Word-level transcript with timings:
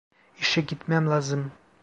İşe 0.37 0.61
gitmem 0.61 1.09
lazım. 1.09 1.51